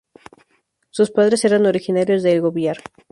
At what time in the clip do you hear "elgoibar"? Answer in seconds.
2.31-2.77